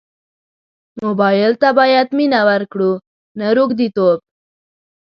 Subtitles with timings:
[1.03, 2.91] موبایل ته باید مینه ورکړو
[3.39, 4.17] نه روږديتوب.